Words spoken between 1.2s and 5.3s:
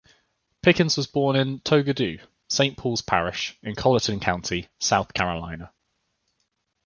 in Togadoo, Saint Paul's Parish, in Colleton County, South